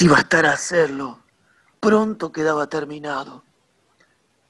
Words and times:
Si 0.00 0.08
bastara 0.08 0.52
hacerlo, 0.52 1.18
pronto 1.78 2.32
quedaba 2.32 2.66
terminado. 2.68 3.44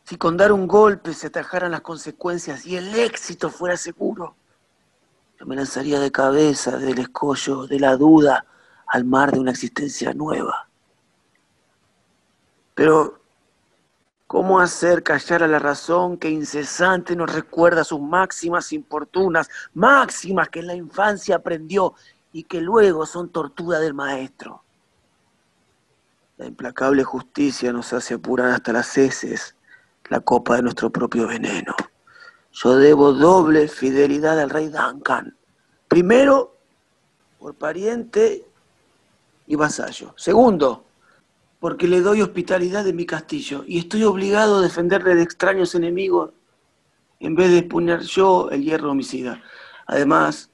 Si 0.04 0.16
con 0.16 0.36
dar 0.36 0.52
un 0.52 0.68
golpe 0.68 1.12
se 1.12 1.26
atajaran 1.26 1.72
las 1.72 1.80
consecuencias 1.80 2.64
y 2.64 2.76
el 2.76 2.94
éxito 2.94 3.50
fuera 3.50 3.76
seguro, 3.76 4.36
yo 5.40 5.46
me 5.46 5.56
lanzaría 5.56 5.98
de 5.98 6.12
cabeza 6.12 6.76
del 6.76 7.00
escollo 7.00 7.66
de 7.66 7.80
la 7.80 7.96
duda 7.96 8.46
al 8.86 9.04
mar 9.04 9.32
de 9.32 9.40
una 9.40 9.50
existencia 9.50 10.14
nueva. 10.14 10.68
Pero, 12.76 13.20
¿cómo 14.28 14.60
hacer 14.60 15.02
callar 15.02 15.42
a 15.42 15.48
la 15.48 15.58
razón 15.58 16.16
que 16.16 16.30
incesante 16.30 17.16
nos 17.16 17.34
recuerda 17.34 17.82
sus 17.82 18.00
máximas 18.00 18.72
importunas, 18.72 19.50
máximas 19.74 20.48
que 20.48 20.60
en 20.60 20.68
la 20.68 20.76
infancia 20.76 21.34
aprendió 21.34 21.94
y 22.32 22.44
que 22.44 22.60
luego 22.60 23.04
son 23.04 23.30
tortura 23.30 23.80
del 23.80 23.94
maestro? 23.94 24.62
La 26.40 26.46
implacable 26.46 27.04
justicia 27.04 27.70
nos 27.70 27.92
hace 27.92 28.14
apurar 28.14 28.52
hasta 28.52 28.72
las 28.72 28.96
heces 28.96 29.54
la 30.08 30.20
copa 30.20 30.56
de 30.56 30.62
nuestro 30.62 30.88
propio 30.88 31.26
veneno. 31.26 31.74
Yo 32.50 32.76
debo 32.76 33.12
doble 33.12 33.68
fidelidad 33.68 34.40
al 34.40 34.48
rey 34.48 34.68
Duncan. 34.68 35.36
Primero, 35.86 36.56
por 37.38 37.56
pariente 37.56 38.42
y 39.48 39.54
vasallo. 39.54 40.14
Segundo, 40.16 40.86
porque 41.58 41.86
le 41.86 42.00
doy 42.00 42.22
hospitalidad 42.22 42.88
en 42.88 42.96
mi 42.96 43.04
castillo 43.04 43.62
y 43.66 43.76
estoy 43.76 44.04
obligado 44.04 44.60
a 44.60 44.62
defenderle 44.62 45.16
de 45.16 45.22
extraños 45.22 45.74
enemigos 45.74 46.30
en 47.18 47.34
vez 47.34 47.50
de 47.50 47.58
exponer 47.58 48.00
yo 48.00 48.48
el 48.48 48.62
hierro 48.62 48.92
homicida. 48.92 49.42
Además, 49.86 50.48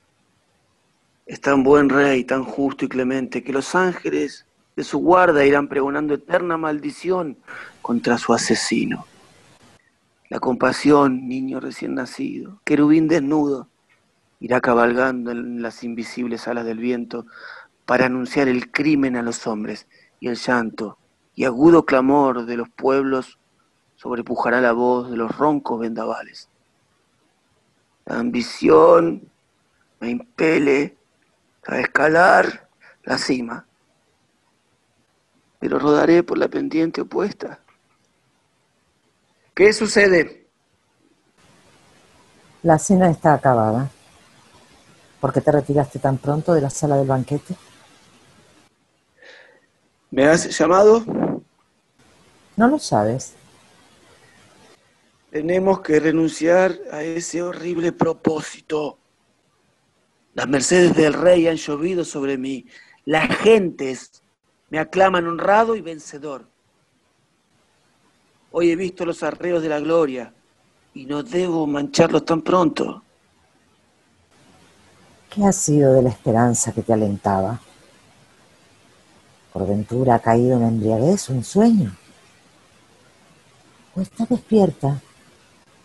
es 1.27 1.41
tan 1.41 1.63
buen 1.63 1.89
rey, 1.91 2.25
tan 2.25 2.43
justo 2.43 2.85
y 2.85 2.89
clemente, 2.89 3.45
que 3.45 3.53
los 3.53 3.73
ángeles 3.77 4.47
de 4.77 4.85
su 4.85 4.98
guarda 4.98 5.45
irán 5.45 5.69
pregonando 5.69 6.15
eterna 6.15 6.59
maldición 6.59 7.39
contra 7.80 8.19
su 8.19 8.35
asesino. 8.35 9.07
La 10.29 10.38
compasión, 10.38 11.29
niño 11.29 11.60
recién 11.60 11.95
nacido, 11.95 12.60
querubín 12.65 13.09
desnudo, 13.09 13.69
irá 14.38 14.60
cabalgando 14.60 15.30
en 15.30 15.63
las 15.63 15.82
invisibles 15.82 16.47
alas 16.47 16.66
del 16.66 16.79
viento 16.79 17.27
para 17.87 18.07
anunciar 18.07 18.49
el 18.49 18.71
crimen 18.71 19.16
a 19.16 19.23
los 19.23 19.47
hombres 19.47 19.87
y 20.21 20.29
el 20.29 20.37
llanto 20.37 20.99
y 21.35 21.45
agudo 21.45 21.87
clamor 21.87 22.45
de 22.45 22.57
los 22.57 22.69
pueblos 22.69 23.38
sobrepujará 23.97 24.60
la 24.60 24.73
voz 24.73 25.10
de 25.10 25.16
los 25.16 25.37
roncos 25.37 25.80
vendavales. 25.80 26.51
La 28.04 28.19
ambición 28.19 29.23
me 30.01 30.10
impele 30.10 30.97
a 31.66 31.79
escalar 31.79 32.69
la 33.04 33.16
cima 33.16 33.66
pero 35.59 35.79
rodaré 35.79 36.23
por 36.23 36.38
la 36.38 36.49
pendiente 36.49 37.01
opuesta. 37.01 37.60
¿Qué 39.54 39.73
sucede? 39.73 40.46
La 42.63 42.79
cena 42.79 43.10
está 43.10 43.35
acabada. 43.35 43.90
¿Por 45.21 45.32
qué 45.32 45.40
te 45.40 45.52
retiraste 45.52 45.98
tan 45.98 46.18
pronto 46.18 46.52
de 46.52 46.60
la 46.60 46.71
sala 46.71 46.96
del 46.96 47.07
banquete? 47.07 47.57
¿Me 50.10 50.24
has 50.26 50.57
llamado? 50.59 51.04
No 52.57 52.68
lo 52.68 52.79
sabes. 52.79 53.35
Tenemos 55.30 55.80
que 55.80 56.01
renunciar 56.01 56.79
a 56.91 57.02
ese 57.02 57.43
horrible 57.43 57.93
propósito. 57.93 58.98
Las 60.35 60.48
mercedes 60.48 60.95
del 60.96 61.13
rey 61.13 61.48
han 61.48 61.57
llovido 61.57 62.04
sobre 62.04 62.38
mí. 62.38 62.66
Las 63.04 63.29
gentes 63.38 64.22
me 64.71 64.78
aclaman 64.78 65.27
honrado 65.27 65.77
y 65.77 65.81
vencedor. 65.81 66.47
Hoy 68.50 68.71
he 68.71 68.77
visto 68.77 69.05
los 69.05 69.22
arreos 69.22 69.62
de 69.62 69.69
la 69.69 69.81
gloria 69.81 70.33
y 70.95 71.06
no 71.06 71.22
debo 71.22 71.67
mancharlos 71.67 72.25
tan 72.25 72.43
pronto. 72.43 73.03
¿Qué 75.31 75.44
ha 75.44 75.53
sido 75.53 75.93
de 75.93 76.03
la 76.03 76.09
esperanza 76.09 76.72
que 76.72 76.82
te 76.82 76.93
alentaba? 76.93 77.60
¿Por 79.53 79.66
ventura 79.66 80.16
ha 80.16 80.19
caído 80.21 80.56
en 80.56 80.65
embriaguez 80.65 81.28
un 81.28 81.44
sueño? 81.44 81.94
¿O 83.94 84.00
está 84.00 84.25
despierta 84.25 85.00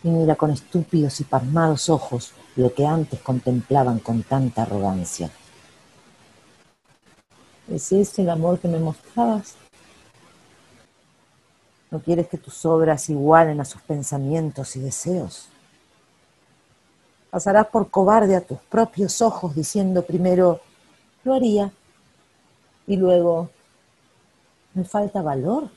y 0.02 0.08
mira 0.08 0.34
con 0.34 0.50
estúpidos 0.50 1.20
y 1.20 1.24
pasmados 1.24 1.88
ojos 1.88 2.32
lo 2.56 2.74
que 2.74 2.86
antes 2.86 3.20
contemplaban 3.20 3.98
con 3.98 4.22
tanta 4.22 4.62
arrogancia? 4.62 5.30
¿Es 7.68 7.92
ese 7.92 8.22
el 8.22 8.30
amor 8.30 8.58
que 8.58 8.68
me 8.68 8.78
mostrabas? 8.78 9.54
¿No 11.90 12.00
quieres 12.00 12.28
que 12.28 12.38
tus 12.38 12.64
obras 12.64 13.08
igualen 13.10 13.60
a 13.60 13.64
sus 13.64 13.82
pensamientos 13.82 14.76
y 14.76 14.80
deseos? 14.80 15.48
Pasarás 17.30 17.66
por 17.68 17.90
cobarde 17.90 18.36
a 18.36 18.40
tus 18.40 18.58
propios 18.58 19.22
ojos 19.22 19.54
diciendo 19.54 20.02
primero, 20.02 20.60
lo 21.24 21.34
haría, 21.34 21.72
y 22.86 22.96
luego, 22.96 23.50
me 24.74 24.84
falta 24.84 25.22
valor. 25.22 25.70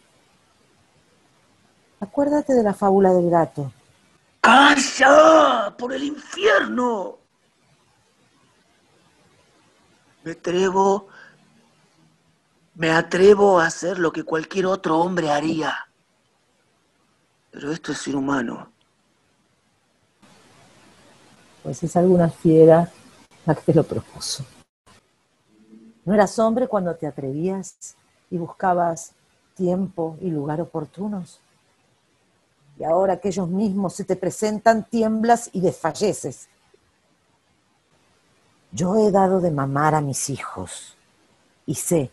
Acuérdate 2.00 2.54
de 2.54 2.64
la 2.64 2.74
fábula 2.74 3.14
del 3.14 3.30
gato. 3.30 3.72
¡Calla! 4.42 5.74
¡Por 5.78 5.94
el 5.94 6.04
infierno! 6.04 7.18
Me 10.24 10.32
atrevo 10.32 11.08
me 12.76 12.92
atrevo 12.92 13.60
a 13.60 13.68
hacer 13.68 14.00
lo 14.00 14.12
que 14.12 14.24
cualquier 14.24 14.66
otro 14.66 15.00
hombre 15.00 15.32
haría. 15.32 15.74
Pero 17.52 17.72
esto 17.72 17.94
es 17.94 18.00
ser 18.00 18.16
humano. 18.16 18.70
Pues 21.64 21.82
es 21.84 21.96
alguna 21.96 22.30
fiera 22.30 22.92
la 23.46 23.56
que 23.56 23.62
te 23.62 23.74
lo 23.74 23.84
propuso. 23.84 24.46
¿No 26.04 26.14
eras 26.14 26.38
hombre 26.38 26.68
cuando 26.68 26.94
te 26.96 27.08
atrevías 27.08 27.96
y 28.30 28.38
buscabas 28.38 29.14
tiempo 29.56 30.18
y 30.22 30.30
lugar 30.30 30.62
oportunos? 30.62 31.40
Y 32.78 32.84
ahora 32.84 33.18
que 33.20 33.30
ellos 33.30 33.48
mismos 33.48 33.94
se 33.94 34.04
te 34.04 34.18
presentan, 34.18 34.84
tiemblas 34.84 35.50
y 35.54 35.62
desfalleces. 35.62 36.50
Yo 38.74 38.98
he 38.98 39.10
dado 39.10 39.40
de 39.40 39.50
mamar 39.50 39.96
a 39.96 40.02
mis 40.02 40.30
hijos 40.30 40.98
y 41.66 41.76
sé 41.76 42.12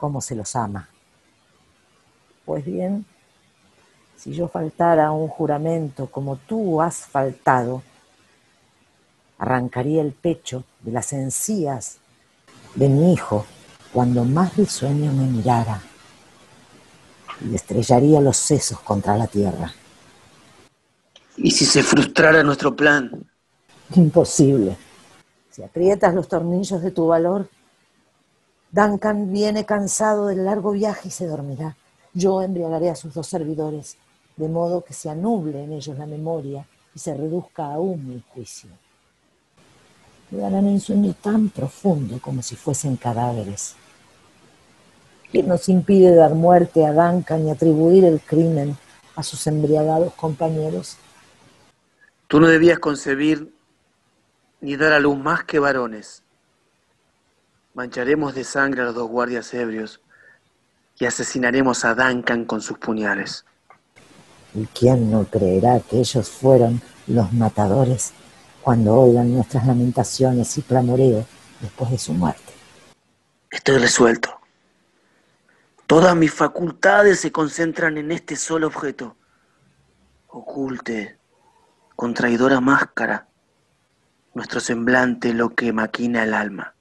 cómo 0.00 0.20
se 0.20 0.34
los 0.34 0.56
ama. 0.56 0.88
Pues 2.46 2.64
bien, 2.64 3.04
si 4.16 4.32
yo 4.32 4.48
faltara 4.48 5.08
a 5.08 5.12
un 5.12 5.28
juramento 5.28 6.06
como 6.06 6.36
tú 6.36 6.80
has 6.80 6.96
faltado, 7.06 7.82
arrancaría 9.38 10.02
el 10.02 10.12
pecho 10.12 10.64
de 10.80 10.92
las 10.92 11.12
encías 11.12 11.98
de 12.74 12.88
mi 12.88 13.12
hijo 13.12 13.46
cuando 13.92 14.24
más 14.24 14.56
risueño 14.56 15.12
me 15.12 15.24
mirara 15.24 15.80
y 17.48 17.54
estrellaría 17.54 18.20
los 18.20 18.36
sesos 18.36 18.80
contra 18.80 19.16
la 19.16 19.26
tierra. 19.26 19.72
¿Y 21.36 21.50
si 21.50 21.64
se 21.64 21.82
frustrara 21.82 22.42
nuestro 22.42 22.74
plan? 22.74 23.26
Imposible. 23.94 24.76
Si 25.50 25.62
aprietas 25.62 26.14
los 26.14 26.28
tornillos 26.28 26.82
de 26.82 26.90
tu 26.90 27.06
valor, 27.06 27.48
Duncan 28.72 29.32
viene 29.32 29.64
cansado 29.64 30.28
del 30.28 30.44
largo 30.44 30.70
viaje 30.70 31.08
y 31.08 31.10
se 31.10 31.26
dormirá. 31.26 31.76
Yo 32.14 32.40
embriagaré 32.40 32.90
a 32.90 32.94
sus 32.94 33.12
dos 33.12 33.26
servidores, 33.26 33.96
de 34.36 34.48
modo 34.48 34.84
que 34.84 34.94
se 34.94 35.10
anuble 35.10 35.64
en 35.64 35.72
ellos 35.72 35.98
la 35.98 36.06
memoria 36.06 36.64
y 36.94 36.98
se 37.00 37.14
reduzca 37.14 37.64
aún 37.64 38.06
mi 38.06 38.22
juicio. 38.32 38.70
darán 40.30 40.66
un 40.66 40.78
sueño 40.78 41.14
tan 41.20 41.48
profundo 41.48 42.20
como 42.20 42.42
si 42.42 42.54
fuesen 42.54 42.96
cadáveres. 42.96 43.74
¿Quién 45.32 45.48
nos 45.48 45.68
impide 45.68 46.14
dar 46.14 46.34
muerte 46.34 46.86
a 46.86 46.92
Duncan 46.92 47.48
y 47.48 47.50
atribuir 47.50 48.04
el 48.04 48.20
crimen 48.20 48.76
a 49.16 49.24
sus 49.24 49.48
embriagados 49.48 50.14
compañeros? 50.14 50.96
Tú 52.28 52.38
no 52.38 52.46
debías 52.46 52.78
concebir 52.78 53.52
ni 54.60 54.76
dar 54.76 54.92
a 54.92 55.00
luz 55.00 55.18
más 55.18 55.42
que 55.42 55.58
varones 55.58 56.22
Mancharemos 57.74 58.34
de 58.34 58.42
sangre 58.42 58.82
a 58.82 58.86
los 58.86 58.94
dos 58.96 59.08
guardias 59.08 59.54
ebrios 59.54 60.00
y 60.98 61.06
asesinaremos 61.06 61.84
a 61.84 61.94
Duncan 61.94 62.44
con 62.44 62.60
sus 62.60 62.78
puñales. 62.78 63.44
¿Y 64.54 64.66
quién 64.66 65.10
no 65.10 65.24
creerá 65.24 65.78
que 65.80 66.00
ellos 66.00 66.28
fueron 66.28 66.82
los 67.06 67.32
matadores 67.32 68.12
cuando 68.60 68.94
oigan 68.94 69.32
nuestras 69.32 69.66
lamentaciones 69.66 70.58
y 70.58 70.62
clamoreo 70.62 71.24
después 71.60 71.92
de 71.92 71.98
su 71.98 72.12
muerte? 72.12 72.52
Estoy 73.50 73.78
resuelto. 73.78 74.40
Todas 75.86 76.16
mis 76.16 76.32
facultades 76.32 77.20
se 77.20 77.30
concentran 77.30 77.98
en 77.98 78.10
este 78.10 78.34
solo 78.34 78.66
objeto. 78.66 79.16
Oculte, 80.28 81.18
con 81.94 82.14
traidora 82.14 82.60
máscara, 82.60 83.28
nuestro 84.34 84.60
semblante 84.60 85.34
lo 85.34 85.54
que 85.54 85.72
maquina 85.72 86.24
el 86.24 86.34
alma. 86.34 86.74